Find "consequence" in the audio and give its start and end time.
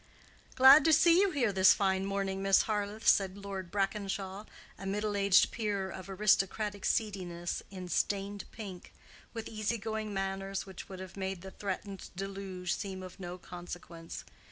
13.37-14.23